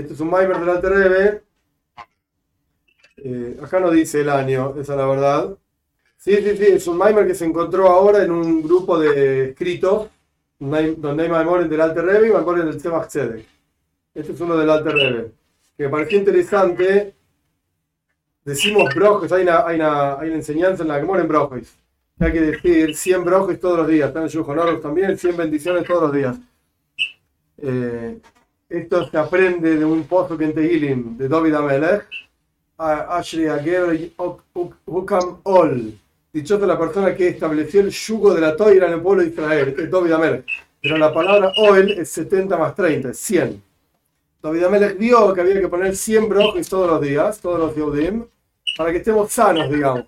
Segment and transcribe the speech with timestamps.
[0.00, 1.44] este es un Maimer del Alter.
[3.16, 5.56] Eh, acá no dice el año, esa es la verdad.
[6.16, 10.08] Sí, sí, sí, es un Maimer que se encontró ahora en un grupo de escritos
[10.58, 13.46] donde hay Maimoren del Alter Rebbe y Maimoren del Tzemach Tzedek.
[14.14, 15.32] Este es uno del Alter Rebbe.
[15.76, 17.14] Que me pareció interesante.
[18.44, 21.74] Decimos brojes, hay una, hay, una, hay una enseñanza en la que mueren brojes.
[22.18, 24.08] Hay que decir 100 brojes todos los días.
[24.08, 26.36] Están en Yuhonoros también, 100 bendiciones todos los días.
[27.58, 28.20] Eh,
[28.70, 32.06] esto se aprende de un pozo que en Tehilim de David Amelech.
[32.78, 34.12] Ashri Ager
[34.86, 35.92] Hukam Ol.
[36.32, 39.74] Dichosa la persona que estableció el yugo de la toira en el pueblo de Israel,
[39.76, 40.46] es David Amelech.
[40.80, 43.62] Pero la palabra Oel es 70 más 30, es 100.
[44.40, 48.24] David Amelech vio que había que poner 100 brojes todos los días, todos los Yehudim,
[48.78, 50.04] para que estemos sanos, digamos,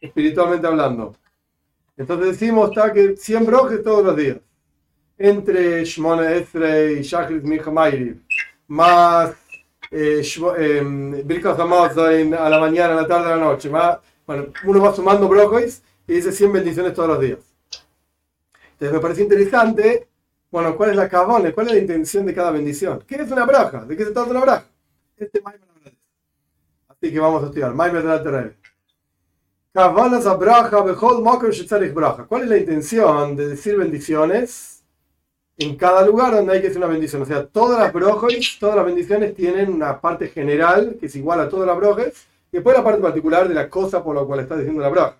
[0.00, 1.14] espiritualmente hablando.
[1.98, 4.38] Entonces decimos que 100 brojes todos los días
[5.18, 8.20] entre Shmona Esre y Shachrit Mijamayri,
[8.68, 9.30] más
[9.90, 10.22] eh,
[10.58, 15.28] eh, a la mañana, a la tarde, a la noche, más, bueno, uno va sumando
[15.28, 17.38] brócolis y dice 100 bendiciones todos los días.
[18.72, 20.08] Entonces me parece interesante,
[20.50, 21.52] bueno, ¿cuál es la cabona?
[21.52, 23.02] ¿Cuál es la intención de cada bendición?
[23.06, 23.84] ¿Qué es una braja?
[23.84, 24.66] ¿De qué se trata una braja?
[25.16, 25.66] Este Maimer
[26.88, 27.74] Así que vamos a estudiar.
[27.74, 28.56] Maimer de la Terrebe.
[32.26, 34.75] ¿Cuál es la intención de decir bendiciones?
[35.58, 37.22] En cada lugar donde hay que hacer una bendición.
[37.22, 41.40] O sea, todas las brojes, todas las bendiciones tienen una parte general que es igual
[41.40, 44.40] a todas las brojes, y después la parte particular de la cosa por la cual
[44.40, 45.16] está diciendo la broja.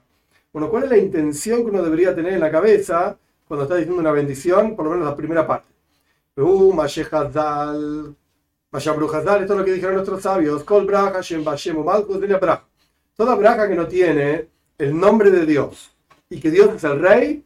[0.52, 4.00] Bueno, ¿cuál es la intención que uno debería tener en la cabeza cuando está diciendo
[4.00, 4.76] una bendición?
[4.76, 5.68] Por lo menos la primera parte.
[6.34, 6.72] Esto
[8.72, 10.64] es lo que dijeron nuestros sabios.
[10.64, 12.62] Braja.
[13.16, 14.48] Toda braja que no tiene
[14.78, 15.90] el nombre de Dios
[16.28, 17.44] y que Dios es el rey,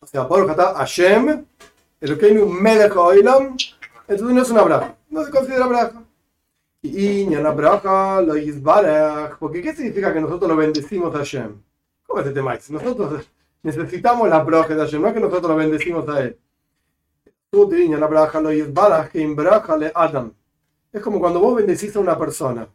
[0.00, 1.46] o sea, por Hashem,
[2.02, 3.56] Elokeinu Melech Oilam,
[4.08, 6.02] entonces no es una braja, no se considera braja.
[6.82, 11.62] Y una braja lo yizbarech, porque ¿qué significa que nosotros lo bendecimos a Hashem?
[12.04, 12.68] ¿Cómo es este maíz?
[12.72, 13.30] Nosotros
[13.62, 16.36] necesitamos la braja de Hashem, no es que nosotros lo bendecimos a él.
[17.48, 20.32] Tú te la braja lo yizbarech, que braja le Adam.
[20.92, 22.66] Es como cuando vos bendecís a una persona.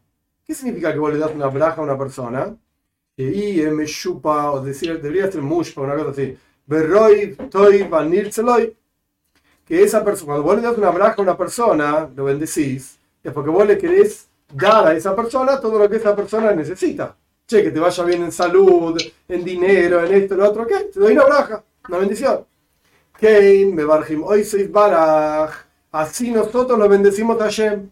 [0.46, 2.56] ¿Qué significa que vos le das una braja a una persona?
[3.18, 6.38] Y me chupa, o decir, debería ser mushpa, una cosa así.
[6.66, 8.32] Berroy, toy, vanir,
[9.68, 13.34] que esa persona, cuando vos le das una braja a una persona, lo bendecís, es
[13.34, 17.16] porque vos le querés dar a esa persona todo lo que esa persona necesita.
[17.46, 18.98] Che, que te vaya bien en salud,
[19.28, 20.86] en dinero, en esto, en lo otro, ¿qué?
[20.94, 22.46] Te doy una braja, una bendición.
[23.20, 25.66] Kein, me barjim, hoy sois baraj.
[25.92, 27.90] Así nosotros lo bendecimos a Hashem.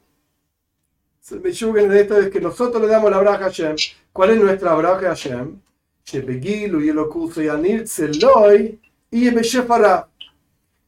[1.41, 3.75] Me yugen de esto es que nosotros le damos la braja a Hashem.
[4.13, 5.59] ¿Cuál es nuestra braja a Hashem?
[6.05, 6.99] Shebegilu y el
[7.37, 9.31] y anir tzeloy y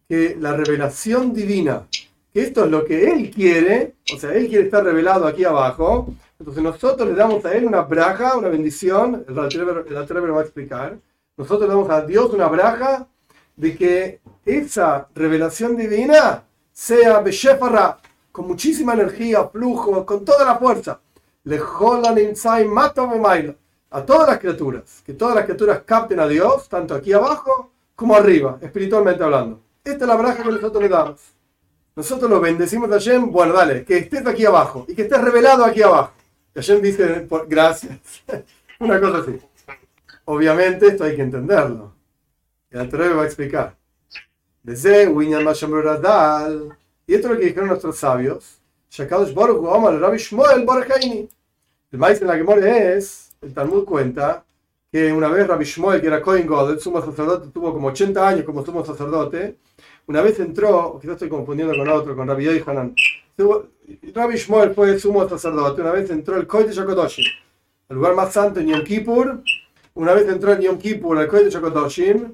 [0.07, 1.87] que la revelación divina,
[2.33, 6.13] que esto es lo que Él quiere, o sea, Él quiere estar revelado aquí abajo,
[6.39, 10.97] entonces nosotros le damos a Él una braja, una bendición, el Atrever va a explicar,
[11.35, 13.07] nosotros le damos a Dios una braja
[13.55, 17.97] de que esa revelación divina sea Beshefara,
[18.31, 20.99] con muchísima energía, flujo, con toda la fuerza.
[21.43, 21.59] Le
[23.89, 28.15] a todas las criaturas, que todas las criaturas capten a Dios, tanto aquí abajo como
[28.15, 29.66] arriba, espiritualmente hablando.
[29.87, 31.21] Esta es la braja que nosotros le damos.
[31.95, 35.63] Nosotros lo bendecimos a Hashem, bueno, dale, que estés aquí abajo y que estés revelado
[35.63, 36.11] aquí abajo.
[36.53, 37.97] Y Hashem dice, gracias.
[38.79, 39.39] Una cosa así.
[40.25, 41.93] Obviamente esto hay que entenderlo.
[42.69, 43.77] Y el va a explicar.
[44.61, 45.33] Desde Y
[47.13, 48.59] esto es lo que dijeron nuestros sabios.
[48.99, 49.07] El
[51.99, 54.43] maíz en la muere es, el Talmud cuenta,
[54.91, 58.27] que una vez Rabbi Shmuel, que era Cohen God, el sumo sacerdote, tuvo como 80
[58.27, 59.57] años como sumo sacerdote,
[60.07, 62.95] una vez entró, quizás estoy confundiendo con otro, con Rabbi Yohanan,
[64.13, 67.25] Rabbi Shmuel fue sumo sacerdote, una vez entró el Kodesh HaKodoshim,
[67.89, 69.43] el lugar más santo en Yom Kippur,
[69.93, 72.33] una vez entró en Yom Kippur el Kodesh HaKodoshim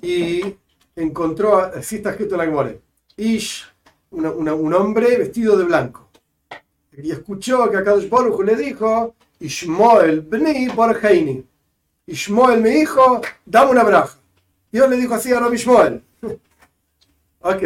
[0.00, 0.56] y
[0.96, 2.80] encontró, así está escrito en la Gemore,
[3.16, 3.66] Ish,
[4.10, 6.08] un hombre vestido de blanco.
[6.92, 11.42] Y escuchó que a Kadosh Baruch le dijo, Ishmael bni Barheini.
[12.06, 14.18] Ishmael mi hijo, dame una braja.
[14.70, 16.02] Dios le dijo así a Rabbi Ishmael.
[17.42, 17.62] Ok.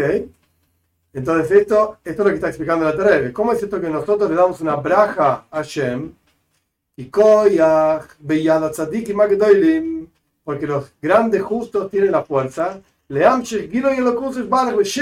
[1.12, 3.32] Entonces esto, esto es lo que está explicando la Terebe.
[3.32, 6.12] ¿Cómo es esto que nosotros le damos una braja a Shem?
[6.96, 7.10] Y
[10.44, 12.80] porque los grandes justos tienen la fuerza.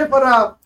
[0.07, 0.57] para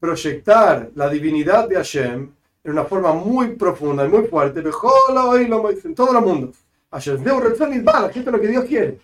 [0.00, 2.30] proyectar la divinidad de Hashem
[2.64, 6.52] en una forma muy profunda y muy fuerte en todo el mundo.
[6.90, 8.98] Esto es lo que Dios quiere.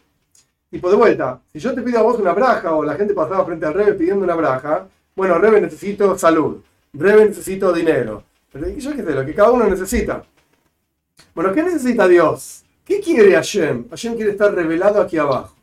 [0.74, 3.14] Y por de vuelta, si yo te pido a vos una braja o la gente
[3.14, 6.62] pasaba frente al Rebe pidiendo una braja, bueno, Rebe necesito salud.
[6.92, 8.24] Rebe necesito dinero.
[8.52, 10.24] Pero yo qué sé, lo que cada uno necesita.
[11.32, 12.64] Bueno, ¿qué necesita Dios?
[12.84, 13.88] ¿Qué quiere Hashem?
[13.88, 15.54] Hashem quiere estar revelado aquí abajo.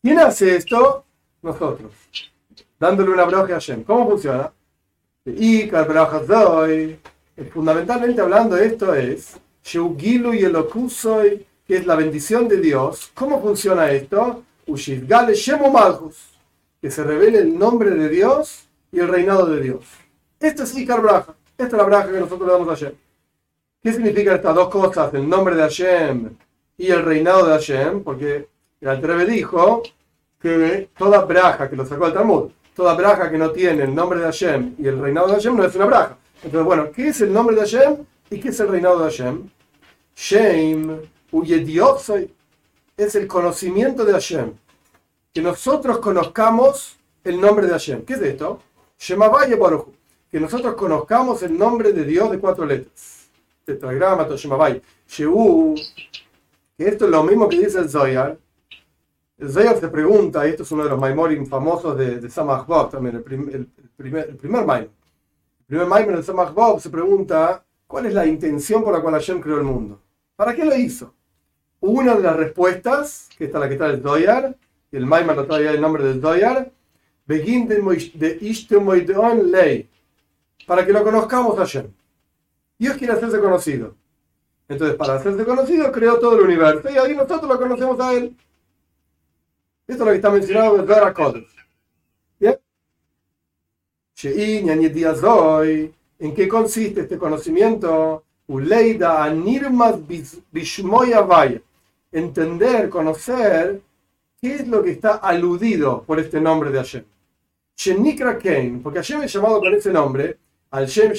[0.00, 1.04] ¿Quién hace esto?
[1.42, 1.90] Nosotros.
[2.78, 3.82] Dándole una broja a Hashem.
[3.82, 4.52] ¿Cómo funciona?
[5.24, 5.68] Y
[7.52, 13.10] fundamentalmente hablando esto es Sheugilu y Elokusoy, es la bendición de Dios.
[13.14, 14.42] ¿Cómo funciona esto?
[14.66, 15.34] Ushidgale
[15.72, 16.38] Malchus,
[16.80, 19.84] que se revele el nombre de Dios y el reinado de Dios.
[20.38, 21.34] Esto es Ikar Braja.
[21.56, 22.92] Esta es la braja que nosotros le damos a Hashem.
[23.82, 25.12] ¿Qué significan estas dos cosas?
[25.14, 26.36] El nombre de Hashem
[26.76, 28.02] y el reinado de Hashem.
[28.02, 28.48] Porque
[28.80, 29.82] el Altrebe dijo
[30.40, 34.18] que toda braja, que lo sacó el Talmud, toda braja que no tiene el nombre
[34.18, 36.16] de Hashem y el reinado de Hashem no es una braja.
[36.42, 37.96] Entonces, bueno, ¿qué es el nombre de Hashem
[38.30, 39.48] y qué es el reinado de Hashem?
[40.16, 41.00] Shem,
[42.96, 44.52] es el conocimiento de Hashem.
[45.32, 48.04] Que nosotros conozcamos el nombre de Hashem.
[48.04, 48.60] ¿Qué es esto?
[48.98, 49.88] Shemavaye Baruch
[50.32, 53.28] que nosotros conozcamos el nombre de Dios de cuatro letras.
[53.66, 55.74] Tetragrama, Toshemavai, Sheu,
[56.76, 58.38] que esto es lo mismo que dice el Zoyar.
[59.38, 62.66] El Zoyar se pregunta, y esto es uno de los Maimorim famosos de, de Samach
[62.66, 64.88] Bob, también el, primer, el primer El
[65.66, 69.38] primer Maimon de Samach Bob se pregunta, ¿cuál es la intención por la cual Hashem
[69.38, 70.00] creó el mundo?
[70.34, 71.12] ¿Para qué lo hizo?
[71.82, 74.56] Una de las respuestas, que está la que está el Zoyar,
[74.92, 76.70] y el Maimon lo trae el nombre del Zoyar,
[77.26, 79.88] Begin de Ishtemoideon Ley
[80.64, 81.90] para que lo conozcamos ayer.
[82.78, 83.96] Dios quiere hacerse conocido.
[84.68, 88.36] Entonces, para hacerse conocido, creó todo el universo y ahí nosotros lo conocemos a Él.
[89.88, 91.48] Esto es lo que está mencionado en Vera Kodesh.
[92.38, 92.56] ¿Bien?
[96.20, 98.22] ¿En qué consiste este conocimiento?
[98.46, 99.96] Uleida Anirmas
[101.26, 101.60] Vaya.
[102.12, 103.80] Entender, conocer
[104.40, 107.04] qué es lo que está aludido por este nombre de Hashem.
[107.76, 110.38] Shenikra Kain, porque Hashem es llamado con ese nombre
[110.72, 111.12] al Shem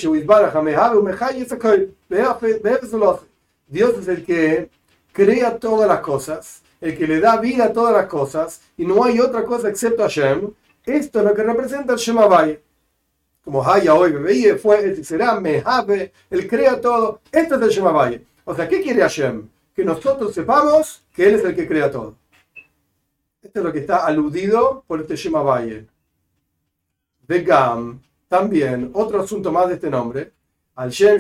[3.68, 4.70] Dios es el que
[5.12, 9.04] crea todas las cosas, el que le da vida a todas las cosas, y no
[9.04, 10.52] hay otra cosa excepto Hashem.
[10.86, 12.60] Esto es lo que representa el Shemavai.
[13.44, 17.22] Como Haya hoy bebé fue, será Mehave, él crea todo.
[17.32, 18.26] Esto es el Shemavai.
[18.46, 19.48] O sea, ¿qué quiere Hashem?
[19.74, 22.16] Que nosotros sepamos que Él es el que crea todo.
[23.42, 25.88] Esto es lo que está aludido por este Shemavai.
[27.28, 30.32] Gam también, otro asunto más de este nombre,
[30.76, 31.20] al Shem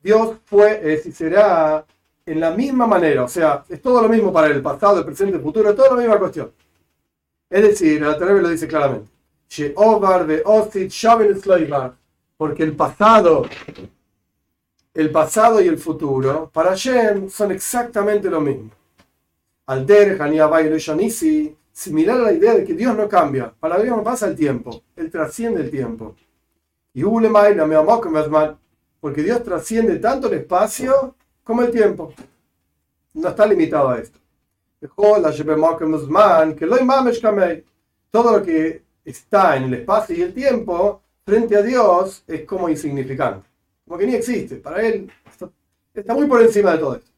[0.00, 1.84] Dios fue, es y será
[2.24, 5.36] en la misma manera, o sea, es todo lo mismo para el pasado, el presente,
[5.36, 6.52] el futuro, es toda la misma cuestión.
[7.50, 9.10] Es decir, el Terebe lo dice claramente.
[12.36, 13.46] Porque el pasado,
[14.98, 18.70] el pasado y el futuro, para Shem son exactamente lo mismo.
[19.66, 23.54] Al Der, Shanisi, similar a la idea de que Dios no cambia.
[23.60, 26.16] Para Dios no pasa el tiempo, Él trasciende el tiempo.
[26.94, 27.04] Y
[29.00, 31.14] porque Dios trasciende tanto el espacio
[31.44, 32.12] como el tiempo.
[33.14, 34.18] No está limitado a esto.
[38.10, 42.68] Todo lo que está en el espacio y el tiempo, frente a Dios, es como
[42.68, 43.46] insignificante.
[43.88, 44.56] Como que ni existe.
[44.56, 45.10] Para Él
[45.94, 47.10] está, muy por encima de todo esto.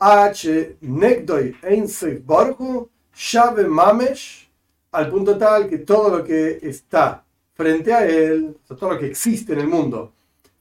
[0.00, 0.76] H.
[0.80, 2.88] Nekdoi Einsef Borgu
[3.32, 4.48] llave Mamesh,
[4.92, 9.52] al punto tal que todo lo que está frente a él, todo lo que existe
[9.52, 10.12] en el mundo,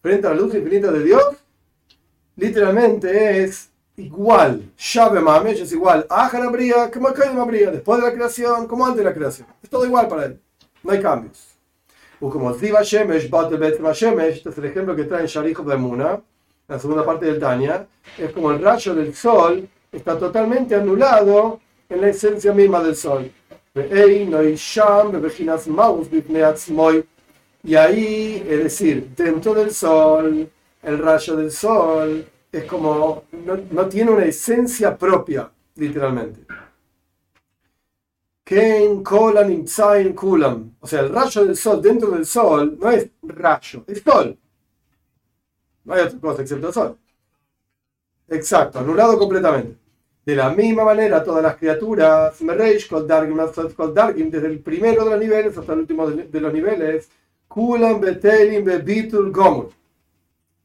[0.01, 1.35] frente a la luz infinita de Dios,
[2.35, 4.71] literalmente es igual.
[4.75, 6.89] llave Mamesh es igual a Hanabria
[7.45, 9.47] Bria, después de la creación, como antes de la creación.
[9.61, 10.39] Es todo igual para él.
[10.81, 11.56] No hay cambios.
[13.93, 16.19] Shemesh, este es el ejemplo que trae en Sharich de Muna,
[16.67, 17.85] la segunda parte del Tanya,
[18.17, 21.59] es como el rayo del sol está totalmente anulado
[21.89, 23.31] en la esencia misma del sol.
[27.63, 30.49] Y ahí, es decir, dentro del sol,
[30.83, 33.23] el rayo del sol es como,
[33.71, 36.41] no, tiene una esencia propia, literalmente.
[38.47, 39.65] Ken Kolan
[40.15, 40.77] Kulam.
[40.79, 44.37] O sea, el rayo del sol dentro del sol no es rayo, es sol.
[45.83, 46.97] No hay otra cosa excepto el sol.
[48.29, 49.75] Exacto, anulado completamente.
[50.25, 55.79] De la misma manera, todas las criaturas, desde el primero de los niveles hasta el
[55.79, 57.09] último de los niveles,
[57.49, 59.71] Kulam, Betelim, Bebitul, Gomur.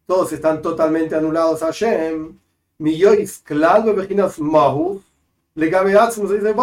[0.07, 2.39] Todos están totalmente anulados a Hashem.
[2.79, 5.03] Millois, Klal, Bejinas, Mahu,
[5.57, 6.55] dice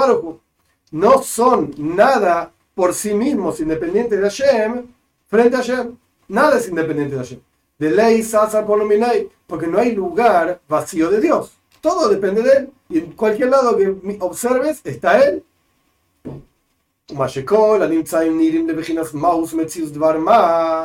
[0.91, 4.87] No son nada por sí mismos independientes de Hashem
[5.27, 5.95] frente a Hashem.
[6.27, 7.39] Nada es independiente de Hashem.
[7.77, 11.57] De ley, Sasa, Polominei, porque no hay lugar vacío de Dios.
[11.81, 12.69] Todo depende de él.
[12.89, 15.43] Y en cualquier lado que observes está él.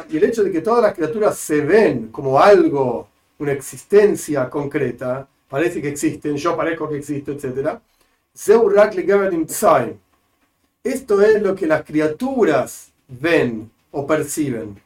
[0.09, 3.09] Y el hecho de que todas las criaturas se ven como algo,
[3.39, 7.79] una existencia concreta, parece que existen, yo parezco que existo, etc.
[10.83, 14.77] Esto es lo que las criaturas ven o perciben.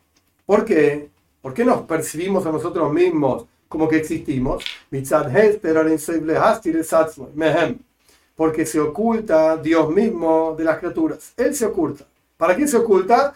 [0.45, 1.09] ¿Por qué?
[1.41, 4.63] ¿Por qué nos percibimos a nosotros mismos como que existimos?
[8.37, 11.33] Porque se oculta Dios mismo de las criaturas.
[11.35, 12.05] Él se oculta.
[12.37, 13.33] ¿Para qué se oculta?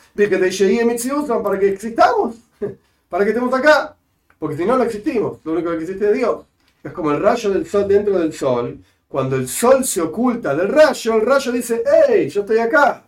[1.42, 2.36] Para que existamos.
[3.08, 3.96] Para que estemos acá.
[4.38, 5.38] Porque si no, no existimos.
[5.42, 6.44] Lo único que existe es Dios.
[6.84, 8.78] Es como el rayo del sol dentro del sol.
[9.12, 12.30] Cuando el sol se oculta del rayo, el rayo dice, ¡Hey!
[12.30, 13.04] Yo estoy acá.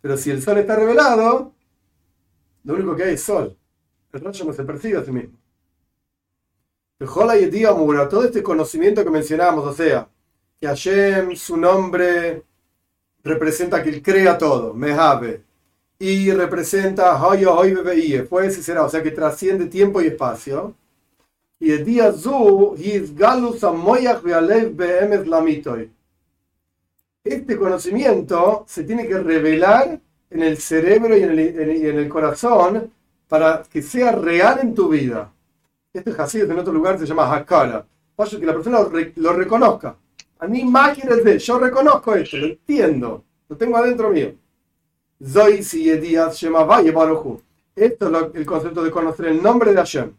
[0.00, 1.52] Pero si el sol está revelado,
[2.64, 3.56] lo único que hay es sol.
[4.12, 5.38] El rayo no se percibe a sí mismo.
[6.98, 10.08] Todo este conocimiento que mencionamos, o sea,
[10.60, 12.42] que Hashem, su nombre,
[13.22, 15.44] representa que él crea todo, Mehave,
[15.96, 17.72] y representa Hoyo Hoy
[18.28, 20.74] fue y será, o sea que trasciende tiempo y espacio.
[27.24, 30.00] Este conocimiento se tiene que revelar
[30.30, 32.90] en el cerebro y en el, corazón
[33.28, 35.32] para que sea real en tu vida.
[35.92, 37.84] Este Hasid en otro lugar se llama Hakara.
[38.14, 38.80] Para que la persona
[39.16, 39.96] lo, reconozca.
[40.38, 44.32] A mí máquinas de, yo reconozco esto, lo entiendo, lo tengo adentro mío.
[46.92, 47.42] Baruchu.
[47.74, 50.12] Esto es el concepto de conocer el nombre de Hashem.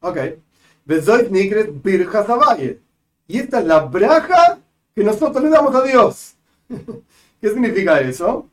[0.00, 0.18] Ok.
[3.26, 4.58] Y esta es la braja
[4.94, 6.34] que nosotros le damos a Dios.
[7.40, 8.48] ¿Qué significa eso?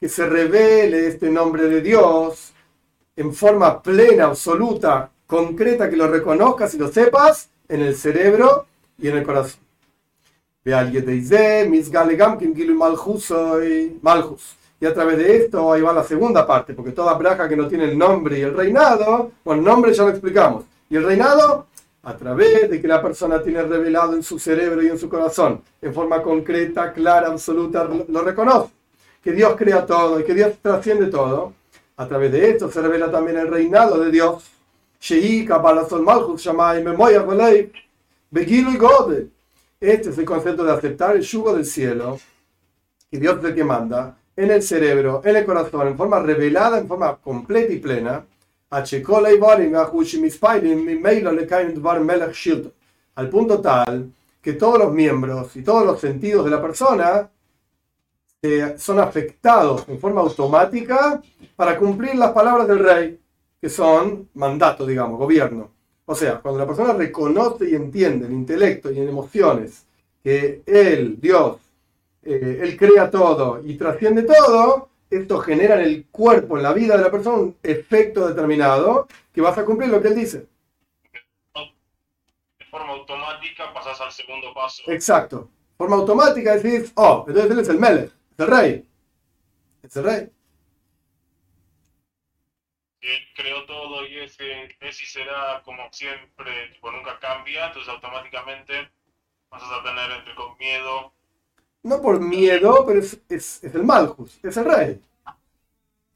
[0.00, 2.52] que se revele este nombre de Dios
[3.16, 8.66] en forma plena, absoluta, concreta, que lo reconozcas y lo sepas en el cerebro
[8.98, 9.60] y en el corazón.
[14.78, 17.66] Y a través de esto, ahí va la segunda parte, porque toda braja que no
[17.66, 20.64] tiene el nombre y el reinado, bueno, el nombre ya lo explicamos.
[20.90, 21.66] Y el reinado,
[22.02, 25.62] a través de que la persona tiene revelado en su cerebro y en su corazón,
[25.80, 28.70] en forma concreta, clara, absoluta, lo reconoce.
[29.22, 31.54] Que Dios crea todo y que Dios trasciende todo.
[31.96, 34.44] A través de esto se revela también el reinado de Dios.
[39.80, 42.18] Este es el concepto de aceptar el yugo del cielo,
[43.10, 46.78] y Dios es el que manda, en el cerebro, en el corazón, en forma revelada,
[46.78, 48.24] en forma completa y plena,
[53.14, 54.12] al punto tal
[54.42, 57.30] que todos los miembros y todos los sentidos de la persona
[58.42, 61.20] eh, son afectados en forma automática
[61.56, 63.18] para cumplir las palabras del rey,
[63.60, 65.70] que son mandato, digamos, gobierno.
[66.04, 69.86] O sea, cuando la persona reconoce y entiende en intelecto y en emociones
[70.22, 71.56] que él, Dios,
[72.26, 76.96] eh, él crea todo y trasciende todo, esto genera en el cuerpo, en la vida
[76.96, 80.48] de la persona, un efecto determinado que vas a cumplir lo que él dice.
[82.58, 84.82] De forma automática pasas al segundo paso.
[84.88, 85.48] Exacto.
[85.70, 88.88] De forma automática decís, oh, entonces él es el Melech, es el rey.
[89.82, 90.30] Es el rey.
[93.02, 98.90] Él creó todo y ese es y será como siempre, tipo, nunca cambia, entonces automáticamente
[99.48, 101.12] pasas a tener entre con miedo
[101.86, 105.00] no por miedo, pero es, el Malchus, es el rey.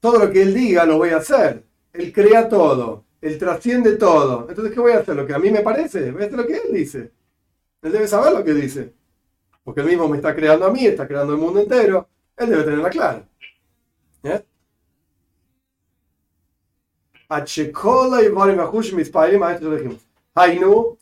[0.00, 1.64] Todo lo que él diga lo voy a hacer.
[1.92, 4.46] Él crea todo, él trasciende todo.
[4.48, 5.14] Entonces, ¿qué voy a hacer?
[5.14, 7.12] Lo que a mí me parece, voy a hacer lo que él dice.
[7.82, 8.92] Él debe saber lo que dice.
[9.62, 12.08] Porque él mismo me está creando a mí, está creando el mundo entero.
[12.36, 13.28] Él debe tenerla clara.
[14.24, 14.44] ¿Eh?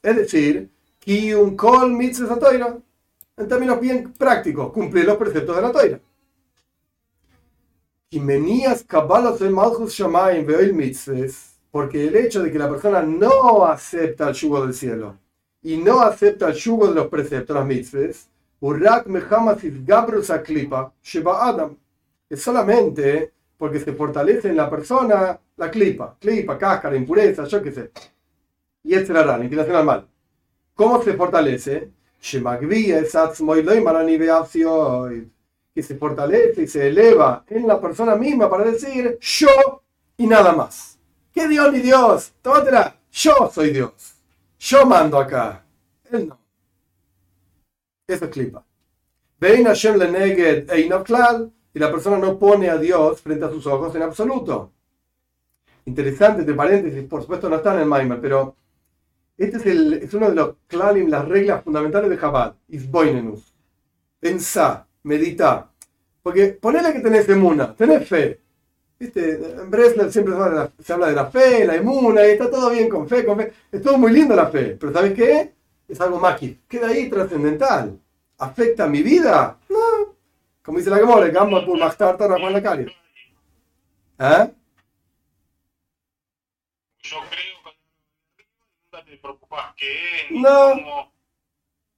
[0.02, 0.70] Es decir,
[1.34, 2.38] un kol mitzvah
[3.38, 6.00] en términos bien prácticos, cumplir los preceptos de la toira.
[11.70, 15.18] Porque el hecho de que la persona no acepta el yugo del cielo
[15.62, 18.28] y no acepta el yugo de los preceptos, las mitzvahs,
[22.30, 27.72] es solamente porque se fortalece en la persona la clipa, clipa, cáscara, impureza, yo qué
[27.72, 27.90] sé.
[28.84, 30.08] Y este era la inclinación al mal.
[30.74, 31.90] ¿Cómo se fortalece?
[35.74, 39.82] Que se fortalece y se eleva en la persona misma para decir yo
[40.16, 40.98] y nada más.
[41.32, 42.32] ¿Qué Dios ni Dios?
[42.42, 42.96] Tómatela.
[43.12, 43.92] Yo soy Dios.
[44.58, 45.64] Yo mando acá.
[46.10, 46.38] Él no.
[48.06, 48.64] Eso es clipa.
[49.38, 53.94] Vein Hashem le neged y la persona no pone a Dios frente a sus ojos
[53.94, 54.72] en absoluto.
[55.84, 58.56] Interesante, de paréntesis, por supuesto no está en el Maimer, pero
[59.38, 62.56] Este es, el, uno de los klalim, las reglas fundamentales de Chabad.
[62.68, 63.54] Isboinenus.
[64.18, 65.70] Pensá, medita.
[66.22, 68.40] Porque ponele que tenés emuna, tenés fe.
[68.98, 69.34] ¿Viste?
[69.34, 70.34] En Breslau siempre
[70.80, 73.52] se habla de la fe, la emuna, y está todo bien con fe, con fe.
[73.70, 75.54] Es todo muy lindo la fe, pero ¿sabes qué?
[75.86, 76.60] Es algo mágico.
[76.68, 77.96] Queda ahí trascendental.
[78.38, 79.56] ¿Afecta mi vida?
[79.68, 80.16] No.
[80.62, 82.86] Como dice la Gemora, Gamba por Machtar Juan la calle.
[84.18, 84.50] ¿Eh?
[87.02, 87.47] Yo creo
[89.20, 91.12] preocupas qué no.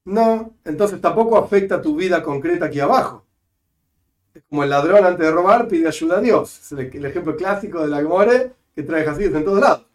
[0.04, 3.26] No, entonces tampoco afecta tu vida concreta aquí abajo.
[4.34, 6.58] Es como el ladrón antes de robar pide ayuda a Dios.
[6.60, 9.86] Es el, ejemplo clásico de la Gemore que trae así en todos lados.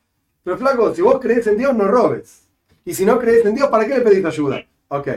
[0.44, 2.48] Pero flaco, si vos crees en Dios, no robes.
[2.86, 4.64] Y si no crees en Dios, ¿para qué le pedís ayuda?
[4.90, 5.08] Ok.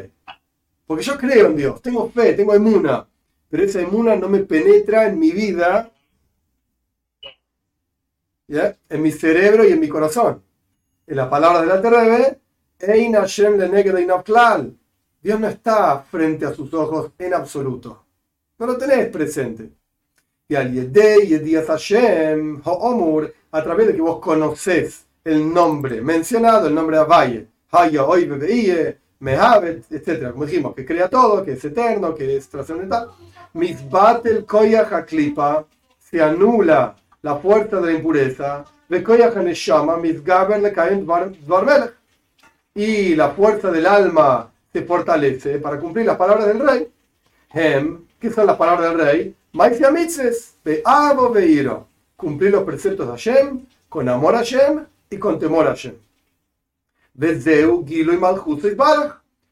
[0.87, 3.07] Porque yo creo en Dios, tengo fe, tengo emuna.
[3.51, 5.91] Pero esa emuna no me penetra en mi vida,
[8.47, 8.77] ¿ya?
[8.89, 10.43] en mi cerebro y en mi corazón.
[11.09, 12.39] En las palabras de la Terrebe,
[12.81, 13.83] Ein Hashem le
[15.23, 18.05] Dios no está frente a sus ojos en absoluto.
[18.59, 19.71] No lo tenés presente.
[20.47, 26.75] Y al Yedei Hashem Ho'omur, a través de que vos conocés el nombre mencionado, el
[26.75, 30.33] nombre de Avaye, Haya Oy Bebeie, Mehavet, etc.
[30.33, 33.09] Como dijimos, que crea todo, que es eterno, que es trascendental.
[33.55, 35.65] Misbatel Koyach Aklipa,
[35.99, 38.65] se anula la fuerza de la impureza.
[38.89, 39.05] Le.
[42.75, 46.89] Y la fuerza del alma se fortalece para cumplir las palabras del rey.
[47.53, 49.35] Hem, ¿Qué son las palabras del rey?
[52.17, 55.95] Cumplir los preceptos de Hashem, con amor a Hashem y con temor a Hashem.
[57.15, 58.65] Vezeu, Gilo y Malchut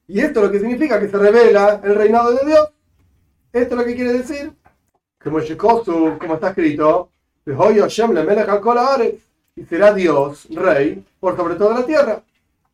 [0.09, 2.69] Y esto es lo que significa que se revela el reinado de Dios.
[3.52, 4.52] Esto es lo que quiere decir.
[5.23, 5.40] Como
[6.19, 7.11] como está escrito,
[9.56, 12.22] y será Dios, rey, por sobre toda la tierra.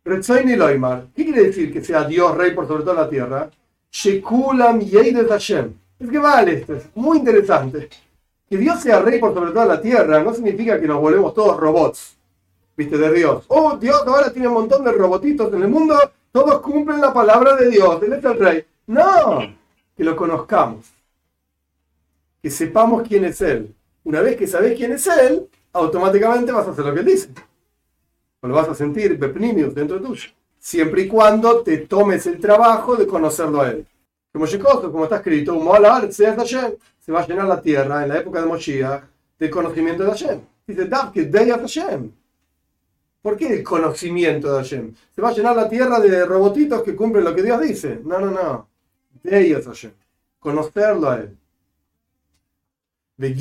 [0.05, 3.49] ¿Qué quiere decir que sea Dios, rey, por sobre toda la tierra?
[3.91, 4.81] Shekulam
[5.29, 7.89] Hashem es que vale esto, es muy interesante.
[8.49, 11.59] Que Dios sea rey por sobre toda la tierra no significa que nos volvemos todos
[11.59, 12.17] robots,
[12.77, 13.45] viste, de Dios.
[13.49, 15.97] Oh, Dios ahora tiene un montón de robotitos en el mundo,
[16.33, 18.65] todos cumplen la palabra de Dios, Él es el rey.
[18.89, 19.55] No,
[19.97, 20.87] que lo conozcamos,
[22.43, 23.73] que sepamos quién es Él.
[24.05, 27.29] Una vez que sabes quién es Él, automáticamente vas a hacer lo que Él dice.
[28.41, 30.31] O lo vas a sentir Bepnimius dentro tuyo.
[30.59, 33.87] Siempre y cuando te tomes el trabajo de conocerlo a Él.
[34.33, 34.47] Como
[34.91, 35.55] como está escrito,
[36.99, 39.05] se va a llenar la tierra en la época de Moshiach
[39.39, 40.41] del conocimiento de Hashem.
[40.67, 42.13] Dice, de Hashem.
[43.21, 44.95] ¿Por qué el conocimiento de Hashem?
[45.15, 48.01] Se va a llenar la tierra de robotitos que cumplen lo que Dios dice.
[48.05, 48.69] No, no, no.
[49.23, 49.93] De Hashem.
[50.39, 51.37] Conocerlo a Él.
[53.17, 53.35] De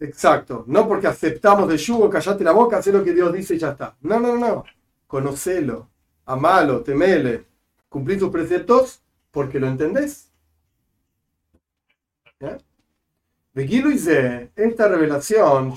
[0.00, 0.64] Exacto.
[0.66, 3.70] No porque aceptamos de yugo, callate la boca, hacer lo que Dios dice y ya
[3.70, 3.96] está.
[4.00, 4.64] No, no, no.
[5.06, 5.88] Conocelo.
[6.24, 7.44] Amalo, temele
[7.90, 10.30] cumplir tus preceptos porque lo entendés.
[12.38, 12.56] ¿Ya?
[14.54, 15.74] esta revelación,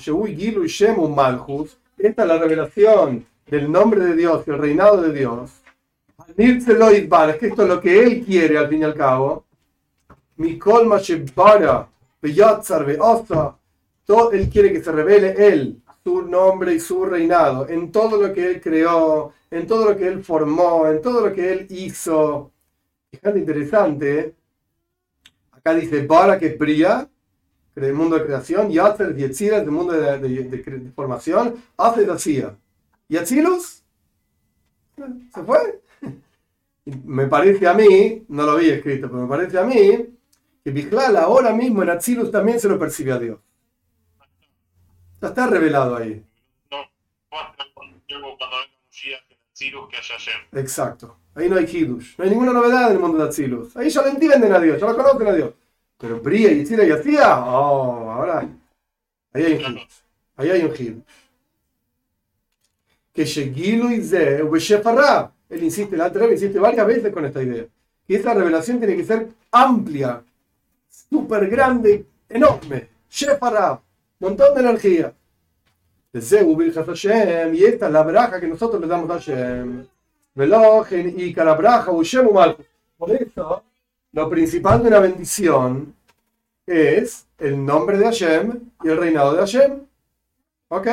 [1.98, 5.50] esta es la revelación del nombre de Dios y el reinado de Dios.
[7.30, 9.44] Es que esto es lo que él quiere al fin y al cabo.
[14.04, 18.32] Todo él quiere que se revele él, su nombre y su reinado, en todo lo
[18.34, 22.52] que él creó, en todo lo que él formó, en todo lo que él hizo.
[23.10, 24.34] Fíjate interesante,
[25.52, 27.08] acá dice para que Bria,
[27.74, 32.54] del mundo de creación, y hace Yetzira, del mundo de, de, formación, hace hacía.
[33.08, 33.82] ¿Y Atzilus?
[35.34, 35.80] ¿Se fue?
[37.04, 40.14] Me parece a mí, no lo había escrito, pero me parece a mí
[40.62, 43.38] que Bijlal ahora mismo en Atzilus también se lo percibe a Dios
[45.28, 46.24] está revelado ahí.
[46.70, 46.78] No,
[50.52, 51.16] Exacto.
[51.34, 52.16] Ahí no hay Hidush.
[52.16, 53.76] No hay ninguna novedad en el mundo de Atzilus.
[53.76, 55.52] Ahí ya lo entienden a Dios, ya lo conocen a Dios.
[55.98, 58.48] Pero Bria y Tzira y Hacía, oh, ahora.
[59.32, 59.92] Ahí hay un Hidush.
[60.36, 61.02] Ahí hay un Hidush.
[63.12, 67.64] Que Shegilu y Ze, Él insiste, la otra insiste varias veces con esta idea.
[68.06, 70.22] Que esta revelación tiene que ser amplia,
[70.88, 72.88] súper grande, enorme.
[73.08, 73.83] Shefarab
[74.24, 75.14] montón de energía.
[76.12, 79.86] Y esta es la braja que nosotros le damos a Hashem.
[81.16, 81.90] y cada braja,
[82.96, 83.64] Por eso,
[84.12, 85.94] lo principal de una bendición
[86.66, 89.86] es el nombre de Hashem y el reinado de Hashem.
[90.68, 90.88] ¿Ok?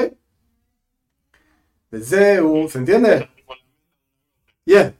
[1.92, 3.30] ¿se entiende?
[4.66, 4.96] Bien,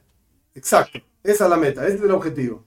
[0.54, 0.98] exacto.
[1.22, 2.64] Esa es la meta, ese es el objetivo.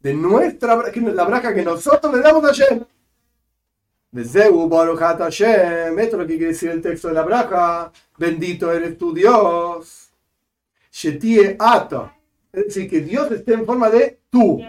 [0.00, 2.84] De nuestra la braja que nosotros le damos a Hashem.
[2.84, 3.99] Vezeu Baruch Ata Hashem.
[4.12, 7.92] Esto es lo que quiere decir el texto de la braja.
[8.18, 10.10] Bendito eres tu Dios.
[10.90, 12.16] Shetie Ata.
[12.52, 14.60] Es decir, que Dios esté en forma de tú.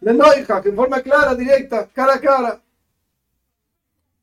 [0.00, 2.60] Le noija, que en forma clara, directa, cara a cara.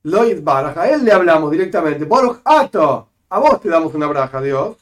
[0.04, 2.06] Loid Baraj, a él le hablamos directamente.
[2.06, 3.08] Baruch Ata.
[3.30, 4.78] A vos te damos una braja, Dios.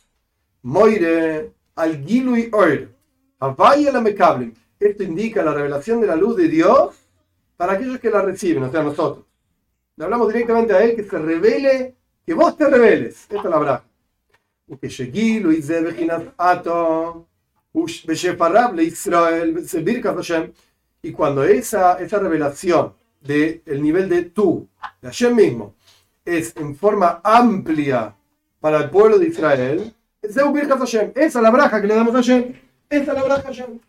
[0.64, 2.94] Moire al Gilui Oir.
[3.40, 4.52] Avaya la.
[4.78, 6.96] Esto indica la revelación de la luz de Dios
[7.56, 9.29] para aquellos que la reciben, o sea, nosotros.
[10.00, 13.24] Le hablamos directamente a él que se revele, que vos te reveles.
[13.24, 13.84] Esta es la braja.
[21.02, 24.70] Y cuando esa, esa revelación del el nivel de tú,
[25.02, 25.76] de Hashem mismo,
[26.24, 28.16] es en forma amplia
[28.62, 30.46] para el pueblo de Israel, esa
[31.14, 32.54] es la braja que le damos a Hashem.
[32.90, 33.80] Esa es la braja Hashem.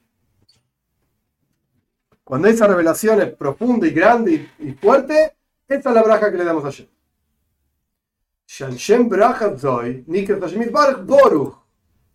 [2.24, 5.36] Cuando esa revelación es profunda y grande y, fuerte,
[5.70, 6.86] esa es la braja que le damos a Hashem.
[8.76, 10.04] Shem braja zoy,
[11.04, 11.54] boruch.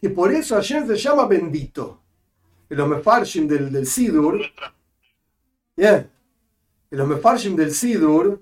[0.02, 2.02] Que por eso Hashem se llama bendito.
[2.70, 4.42] En los del, del Sidur,
[5.78, 6.10] bien,
[6.92, 8.42] en los del Sidur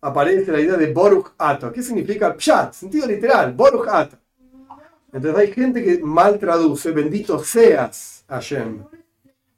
[0.00, 1.72] aparece la idea de Boruch Ato.
[1.72, 2.74] ¿Qué significa Pshat?
[2.74, 4.16] Sentido literal, Boruch Ato.
[5.12, 8.84] Entonces hay gente que mal traduce, bendito seas Hashem.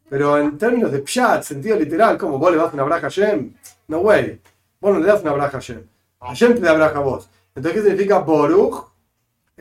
[0.09, 3.55] Pero en términos de Pshat, sentido literal, como vos le das una braja a Hashem,
[3.89, 4.41] no way.
[4.83, 5.87] Vos no le das una braja a Hashem.
[6.21, 7.31] Hashem te da braja a vos.
[7.55, 8.89] Entonces, ¿qué significa Boruch?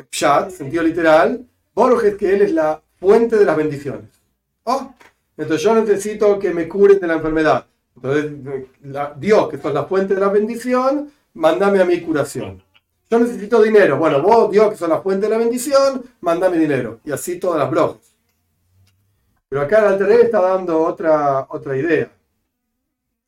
[0.09, 1.45] Pshat, sentido literal.
[1.75, 4.09] Boruch es que Él es la fuente de las bendiciones.
[4.63, 4.91] Oh,
[5.37, 7.67] entonces yo necesito que me curen de la enfermedad.
[7.95, 8.31] Entonces,
[9.17, 12.63] Dios, que es la fuente de la bendición, mándame a mi curación.
[13.07, 13.97] Yo necesito dinero.
[13.97, 16.99] Bueno, vos, Dios, que sos la fuente de la bendición, mandame dinero.
[17.05, 18.15] Y así todas las brojas.
[19.49, 22.09] Pero acá el Alter está dando otra, otra idea.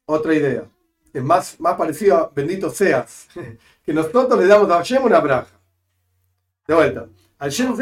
[0.05, 0.63] Otra idea.
[1.13, 3.27] Es más, más parecido a bendito seas.
[3.85, 5.59] Que nosotros le damos a Hashem una braja.
[6.65, 7.05] De vuelta.
[7.37, 7.75] Al Shem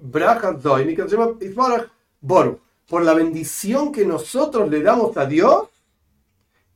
[0.00, 1.34] braja, doy, que se llama
[2.20, 2.60] Boru.
[2.88, 5.64] Por la bendición que nosotros le damos a Dios,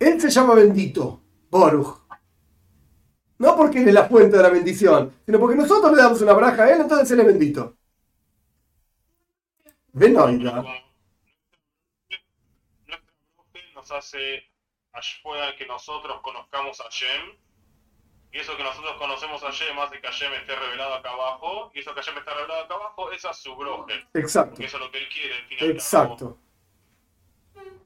[0.00, 1.22] Él se llama bendito.
[1.52, 1.98] Boruch.
[3.38, 6.32] No porque Él es la fuente de la bendición, sino porque nosotros le damos una
[6.32, 7.76] braja a Él, entonces Él es bendito.
[9.92, 10.64] Benoida.
[13.82, 14.44] Nos hace
[15.58, 17.36] que nosotros conozcamos a Shem.
[18.30, 21.72] Y eso que nosotros conocemos a Shem hace que Shem esté revelado acá abajo.
[21.74, 23.94] Y eso que Shem está revelado acá abajo, es a su broje.
[24.14, 24.62] Exacto.
[24.62, 25.72] eso es lo que él quiere.
[25.72, 26.38] Exacto.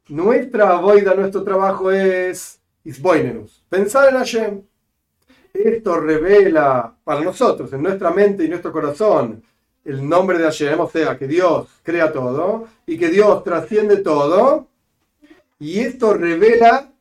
[0.08, 3.64] Nuestra boida, nuestro trabajo es Isboinenus.
[3.70, 4.62] Pensar en Hashem.
[5.54, 9.42] Esto revela para nosotros, en nuestra mente y nuestro corazón,
[9.86, 14.68] el nombre de Hashem, o sea, que Dios crea todo y que Dios trasciende todo.
[15.58, 16.92] Y esto revela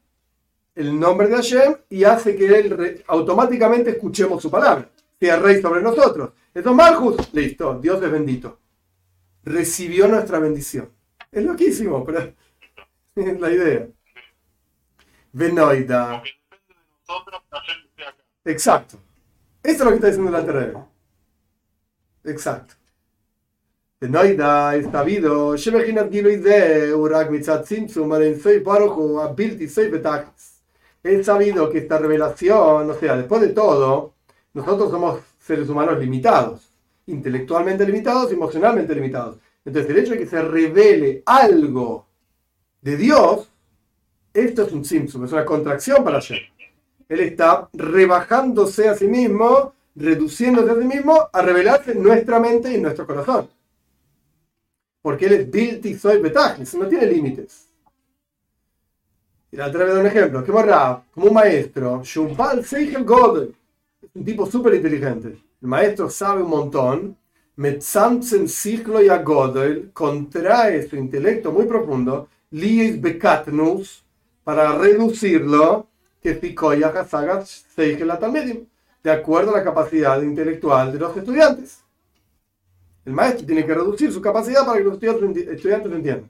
[0.76, 4.90] el nombre de Hashem y hace que él automáticamente escuchemos su palabra,
[5.20, 6.32] sea rey sobre nosotros.
[6.54, 8.60] Esto es Marcus, listo, Dios es bendito.
[9.44, 10.90] Recibió nuestra bendición.
[11.32, 12.34] Es loquísimo, pero
[13.16, 13.88] es la idea.
[15.34, 16.24] Venoida.
[18.46, 18.98] Exacto.
[19.62, 20.90] Eso es lo que está diciendo la terreno.
[22.24, 22.76] Exacto.
[24.02, 25.56] Noida es sabido,
[31.04, 34.14] es sabido que esta revelación, o sea, después de todo,
[34.54, 36.70] nosotros somos seres humanos limitados,
[37.08, 39.38] intelectualmente limitados, emocionalmente limitados.
[39.64, 42.06] Entonces, el hecho de que se revele algo
[42.82, 43.50] de Dios,
[44.34, 46.40] esto es un Simpson, es una contracción para Hashem.
[47.08, 52.72] Él está rebajándose a sí mismo, reduciéndose a sí mismo a revelarse en nuestra mente
[52.72, 53.55] y en nuestro corazón.
[55.06, 57.68] Porque él es Bilti Soy Betajlis, no tiene límites.
[59.52, 63.54] Y la otra vez un ejemplo, que como un maestro, Shumpal Seichel Godel,
[64.02, 65.28] es un tipo súper inteligente.
[65.62, 67.16] El maestro sabe un montón,
[67.56, 74.04] Metzamtzen Sichlo y Godel contrae su intelecto muy profundo, Lies Bekatnus,
[74.44, 75.86] para reducirlo
[79.04, 81.85] de acuerdo a la capacidad intelectual de los estudiantes.
[83.06, 86.30] El maestro tiene que reducir su capacidad para que los estudiantes entiendan.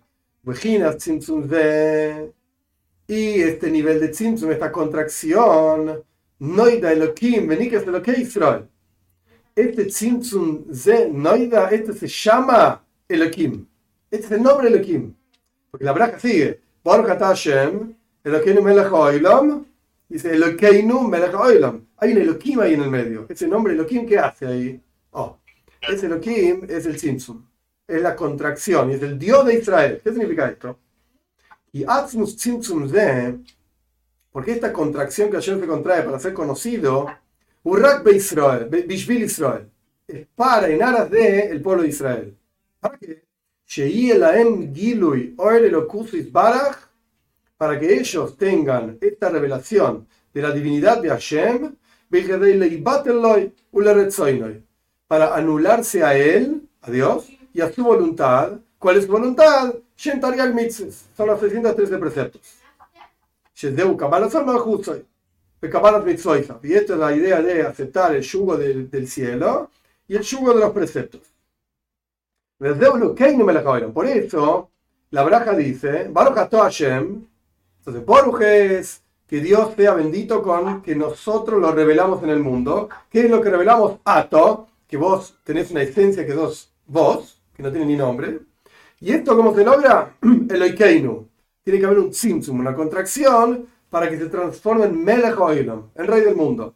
[3.08, 6.04] Y este nivel de tzimtzum, esta contracción,
[6.40, 8.68] noida elokim, venikas lo Israel.
[9.56, 13.66] Este tzimtzum ze noida, este se llama elokim.
[14.12, 15.14] Este es el nombre elokim.
[15.72, 16.62] Porque la braja sigue.
[16.84, 19.66] Baruch Hashem, elokim melech oilam,
[20.08, 21.88] Dice Elokeinu Melech Oilam.
[21.98, 23.26] Hay un Elohim ahí en el medio.
[23.28, 24.82] Ese nombre Elohim, ¿qué hace ahí?
[25.12, 25.38] Oh,
[25.88, 27.45] ese Elohim es el Tzimtzum.
[27.88, 28.91] Es la contracción.
[28.91, 30.02] Es el Dios de Israel.
[30.04, 30.80] ¿Qué significa esto?
[31.71, 33.39] Y Atzmus Tzimtzum Ze,
[34.32, 37.08] Porque esta contracción que Hashem se contrae para ser conocido,
[37.63, 39.69] Urrak be Israel, Bishvil Israel,
[40.08, 42.38] es para en aras de el pueblo de Israel.
[42.80, 43.24] ¿Para qué?
[47.58, 51.76] Para que ellos tengan esta revelación de la divinidad de Hashem,
[55.08, 58.54] para anularse a él, a Dios, y a su voluntad.
[58.80, 59.74] ¿Cuál es su voluntad?
[61.15, 62.41] Son los 613 preceptos.
[66.63, 69.70] Y esta es la idea de aceptar el yugo del, del cielo
[70.08, 71.22] y el yugo de los preceptos.
[73.94, 74.70] Por eso,
[75.12, 77.26] la braja dice, Hashem,
[77.80, 82.89] entonces Baruch es que Dios sea bendito con que nosotros lo revelamos en el mundo.
[83.10, 84.00] ¿Qué es lo que revelamos?
[84.06, 88.39] Ato, que vos tenés una esencia que sos vos, que no tiene ni nombre.
[89.00, 90.17] ¿Y esto cómo se logra?
[90.21, 91.28] El Oikeinu.
[91.63, 96.08] Tiene que haber un tzimtzum, una contracción, para que se transforme en Melech Oilam, el
[96.08, 96.76] rey del mundo.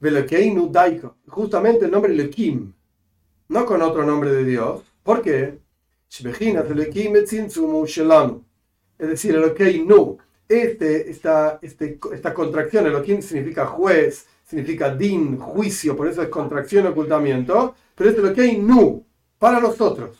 [0.00, 1.16] Velokeinu Daiko.
[1.26, 2.72] Justamente el nombre Lekim,
[3.48, 4.82] no con otro nombre de Dios.
[5.02, 5.58] ¿Por qué?
[8.98, 16.08] Es decir, Elokeinu este, esta, este, esta contracción, Elohim significa juez, significa din, juicio, por
[16.08, 19.04] eso es contracción, ocultamiento, pero es que nu,
[19.38, 20.16] para nosotros.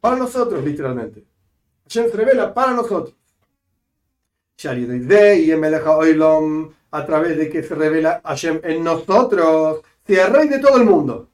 [0.00, 1.26] para nosotros, literalmente.
[1.84, 3.14] Hashem se revela para nosotros.
[6.90, 11.28] A través de que se revela Hashem en nosotros, sea rey de todo el mundo.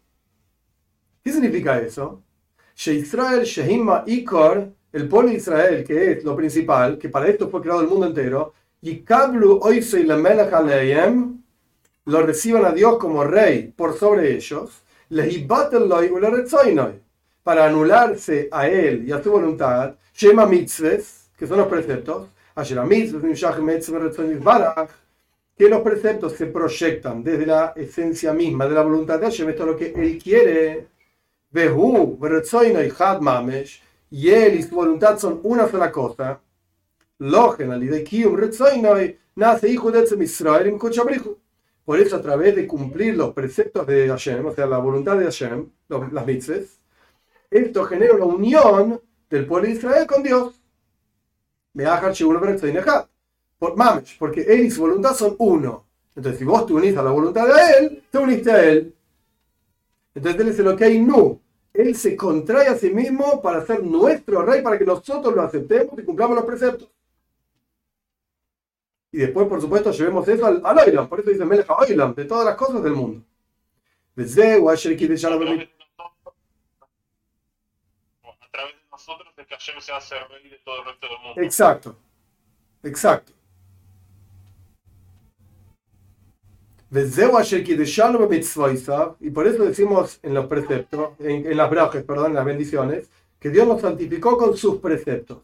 [1.23, 2.23] ¿Qué significa eso?
[2.87, 7.61] Israel Shehima Ikor el pueblo de Israel, que es lo principal, que para esto fue
[7.61, 9.61] creado el mundo entero, y Kablu
[12.07, 14.83] lo reciban a Dios como rey por sobre ellos,
[17.43, 22.29] para anularse a él y a su voluntad, Shema mitzvahs, que son los preceptos,
[25.57, 29.63] que los preceptos se proyectan desde la esencia misma de la voluntad de Hashem, esto
[29.63, 30.89] es lo que él quiere.
[34.11, 36.41] Y él y su voluntad son una sola cosa,
[39.37, 40.01] nace hijo de
[41.85, 45.25] Por eso, a través de cumplir los preceptos de Hashem, o sea, la voluntad de
[45.25, 46.81] Hashem, las mitzvahs,
[47.51, 50.55] esto genera una unión del pueblo de Israel con Dios.
[53.59, 55.85] Por mamesh, porque él y su voluntad son uno.
[56.17, 58.95] Entonces, si vos te unís a la voluntad de él, te uniste a él.
[60.15, 61.39] Entonces, él es lo que hay no.
[61.75, 65.99] Él se contrae a sí mismo para ser nuestro rey, para que nosotros lo aceptemos
[65.99, 66.89] y cumplamos los preceptos.
[69.13, 72.45] Y después, por supuesto, llevemos eso al, al Por eso dice Meleja Oilam, de todas
[72.45, 73.25] las cosas del mundo.
[78.23, 81.19] A través de nosotros es que Hashem se hace rey de todo el resto del
[81.19, 81.43] mundo.
[81.43, 81.97] Exacto.
[82.83, 83.33] Exacto.
[89.21, 93.51] Y por eso decimos en los preceptos, en, las brajes, perdón, en las bendiciones, que
[93.51, 95.39] Dios nos santificó con sus preceptos.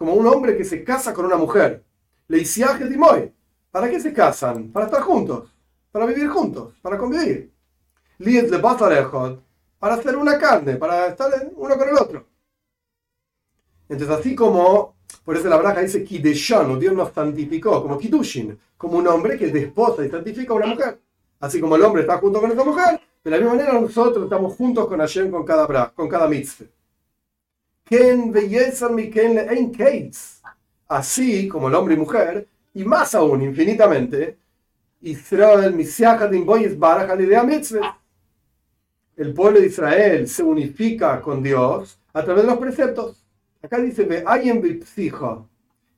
[0.00, 1.84] Como un hombre que se casa con una mujer.
[2.26, 2.42] Le
[2.96, 3.30] moy
[3.70, 4.72] ¿Para qué se casan?
[4.72, 5.50] Para estar juntos,
[5.92, 7.52] para vivir juntos, para convivir.
[9.78, 12.26] Para hacer una carne, para estar uno con el otro.
[13.90, 18.96] Entonces, así como por eso la braja dice Kideshanu, Dios nos santificó, como Kidushin, como
[18.96, 20.98] un hombre que desposa y santifica a una mujer.
[21.40, 24.54] Así como el hombre está junto con esa mujer, de la misma manera nosotros estamos
[24.54, 26.79] juntos con Hashem con cada braja, con cada mitzvah.
[30.86, 34.38] Así como el hombre y mujer, y más aún, infinitamente,
[35.00, 35.74] Israel,
[39.16, 43.24] el pueblo de Israel se unifica con Dios a través de los preceptos.
[43.62, 44.80] Acá dice, hay en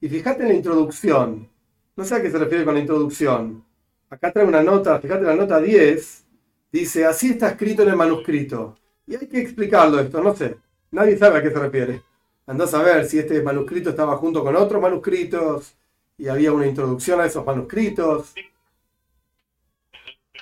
[0.01, 1.49] Y fíjate en la introducción.
[1.95, 3.65] No sé a qué se refiere con la introducción.
[4.09, 6.25] Acá trae una nota, fíjate la nota 10.
[6.73, 8.77] Dice, así está escrito en el manuscrito.
[9.07, 10.57] Y hay que explicarlo esto, no sé.
[10.93, 12.03] Nadie sabe a qué se refiere.
[12.47, 15.75] Andás a ver si este manuscrito estaba junto con otros manuscritos
[16.19, 18.35] y había una introducción a esos manuscritos.
[18.37, 18.45] En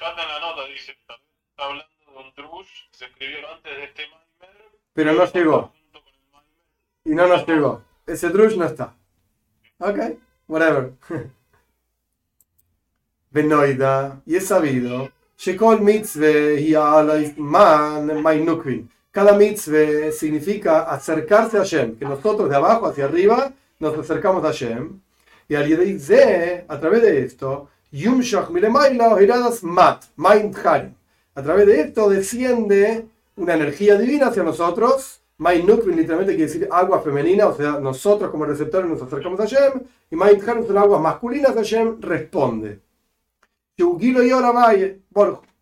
[0.01, 1.15] la nota, dice, está
[1.57, 4.03] hablando de un trush se escribió antes de este
[4.93, 5.73] Pero no llegó.
[7.05, 7.83] Y no nos llegó.
[8.07, 8.93] Ese drush no está.
[9.79, 9.99] Ok,
[10.49, 10.95] whatever.
[13.31, 18.11] Benoida, y es sabido, Shekol mitzvah y man
[19.13, 24.49] Cada mitzvah significa acercarse a Hashem, que nosotros de abajo hacia arriba nos acercamos a
[24.49, 25.01] Hashem.
[25.49, 25.65] Y al
[26.69, 27.69] a través de esto,
[29.63, 30.05] mat,
[31.35, 35.21] A través de esto desciende una energía divina hacia nosotros.
[35.39, 39.81] Main literalmente quiere decir agua femenina, o sea, nosotros como receptores nos acercamos a Hashem.
[40.09, 42.79] Y Main son aguas masculinas, Hashem responde.
[43.77, 44.95] Shugilo y ahora vaya,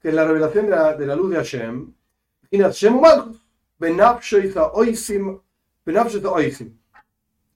[0.03, 1.95] que es la revelación de la, de la luz de Hashem.
[2.57, 3.37] Hashem Malchus.
[3.79, 5.41] Benafsho y Oisim.
[5.85, 6.79] Benafsho y Oisim.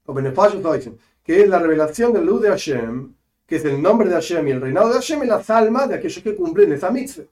[0.07, 0.99] O Benefasho y Oisim.
[1.25, 3.15] Que es la revelación de la luz de Hashem,
[3.47, 5.95] que es el nombre de Hashem y el reinado de Hashem y las almas de
[5.95, 7.25] aquellos que cumplen esa mitzvah.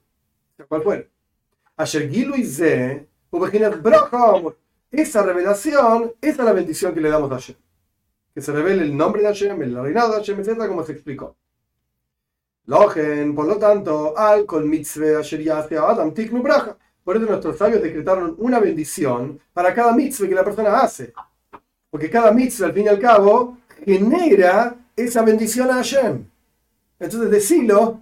[0.69, 1.11] ¿Cuál fue?
[1.77, 3.09] Asher Gilu y Ze,
[4.93, 7.57] esa revelación, esa es la bendición que le damos a Hashem.
[8.35, 11.37] Que se revele el nombre de Hashem, el reinado de Hashem, etc., como se explicó.
[12.67, 16.77] Logen, por lo tanto, al kol mitzvah asher adam tiknu braja.
[17.05, 21.13] Por eso nuestros sabios decretaron una bendición para cada mitzvah que la persona hace.
[21.91, 26.25] Porque cada mitzvah, al fin y al cabo, genera esa bendición a Hashem.
[26.99, 28.01] Entonces, decilo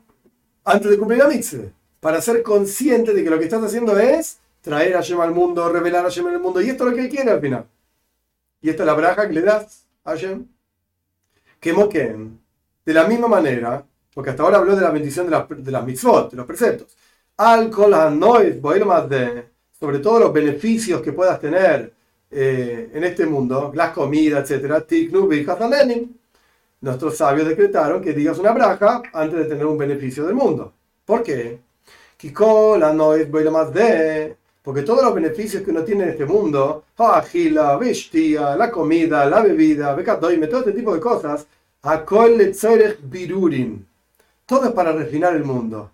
[0.65, 1.71] antes de cumplir la mitzvah.
[2.01, 5.69] Para ser consciente de que lo que estás haciendo es traer a Hashem al mundo,
[5.69, 6.61] revelar a Hashem en el mundo.
[6.61, 7.67] Y esto es lo que él quiere al final.
[8.61, 10.47] Y esta es la braja que le das a Hashem.
[11.61, 12.41] Que moquen.
[12.85, 13.85] De la misma manera
[14.19, 16.97] porque hasta ahora habló de la bendición de, de las mitzvot, de los preceptos.
[17.39, 19.45] Alcohol, nois, más de,
[19.79, 21.93] sobre todo los beneficios que puedas tener
[22.31, 24.85] eh, en este mundo, las comidas, etc.
[24.87, 25.29] Tiknu,
[26.81, 30.73] Nuestros sabios decretaron que digas una braja antes de tener un beneficio del mundo.
[31.05, 31.61] ¿Por qué?
[33.51, 34.37] más de
[34.69, 39.41] porque todos los beneficios que uno tiene en este mundo, la vestia, la comida, la
[39.41, 41.47] bebida, becadoime, todo este tipo de cosas,
[41.83, 42.05] a
[43.03, 43.87] birurin
[44.45, 45.91] todo es para refinar el mundo.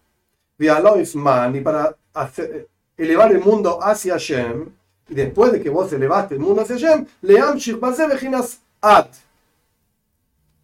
[0.59, 1.97] Y para
[2.97, 4.69] elevar el mundo hacia Hashem.
[5.09, 7.59] Y después de que vos elevaste el mundo hacia Hashem, leam
[8.81, 9.09] at.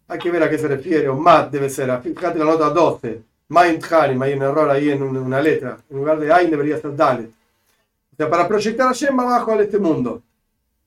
[0.07, 3.21] Hay que ver a qué se refiere, o mat debe ser, fíjate la nota 12.
[3.49, 5.77] Mind Harim, hay un error ahí en una letra.
[5.89, 7.29] En lugar de Ain debería ser Dalet.
[7.29, 10.21] O sea, para proyectar a Hashem abajo a este mundo.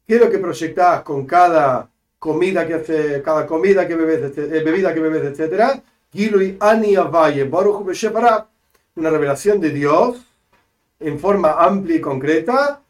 [0.06, 1.88] ¿Qué es lo que proyectás con cada
[2.18, 5.82] comida que hace, cada comida que bebes, eh, bebida que bebes, etcétera?
[6.12, 7.84] Gilui Ani Avaye, Baruch
[8.96, 10.24] una revelación de Dios
[11.00, 12.82] en forma amplia y concreta,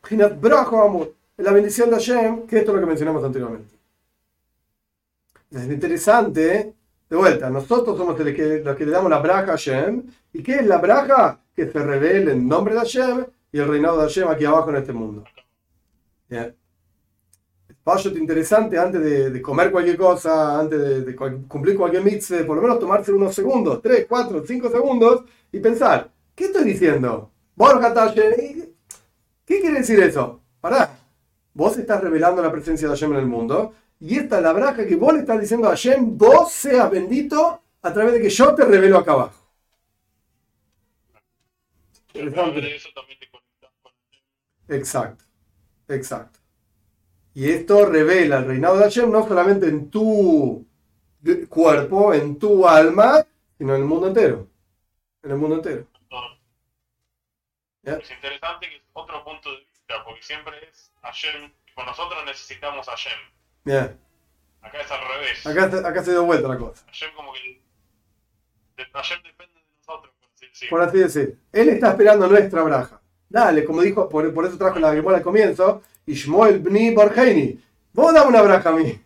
[1.36, 3.74] la bendición de Hashem, que esto es lo que mencionamos anteriormente.
[5.50, 6.74] Es interesante,
[7.08, 10.66] de vuelta, nosotros somos los que, le damos la braja a Hashem, ¿y qué es
[10.66, 11.40] la braja?
[11.54, 14.76] Que se revele el nombre de Hashem y el reinado de Hashem aquí abajo en
[14.76, 15.24] este mundo.
[16.28, 16.54] Bien
[17.84, 22.78] te interesante antes de, comer cualquier cosa, antes de, cumplir cualquier mitzvah, por lo menos
[22.78, 27.30] tomarse unos segundos, 3, 4, 5 segundos y pensar, ¿qué estoy diciendo?
[29.44, 30.40] ¿Qué quiere decir eso?
[30.60, 30.98] Pará,
[31.52, 34.86] vos estás revelando la presencia de Hashem en el mundo y esta es la braja
[34.86, 38.54] que vos le estás diciendo a Hashem, vos seas bendito a través de que yo
[38.54, 39.44] te revelo acá abajo.
[44.68, 45.24] Exacto,
[45.88, 46.43] exacto.
[47.34, 50.64] Y esto revela el reinado de Hashem no solamente en tu
[51.48, 53.26] cuerpo, en tu alma,
[53.58, 54.46] sino en el mundo entero.
[55.22, 55.86] En el mundo entero.
[57.82, 62.86] Es interesante que es otro punto de vista, porque siempre es Hashem, con nosotros necesitamos
[62.86, 63.18] Hashem.
[63.64, 63.98] Bien.
[64.62, 65.46] Acá es al revés.
[65.46, 66.86] Acá, acá se dio vuelta la cosa.
[66.86, 67.60] Hashem como que...
[68.92, 70.68] Hashem depende de nosotros, por así decir.
[70.70, 71.38] Por así decir.
[71.52, 73.00] Él está esperando nuestra braja.
[73.28, 77.60] Dale, como dijo, por, por eso trajo la Gemora al comienzo, Ishmoel Bni Borheini.
[77.92, 79.00] Vos dame una braja a mí.